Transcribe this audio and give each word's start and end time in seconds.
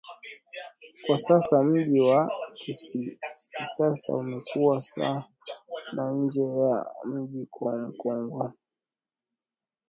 Kwa 1.05 1.17
sasa 1.17 1.63
mji 1.63 1.99
wa 2.01 2.31
kisasa 3.57 4.13
umekuwa 4.15 4.81
sana 4.81 5.25
nje 6.13 6.45
ya 6.59 6.85
mji 7.05 7.47
mkongwe 7.89 8.47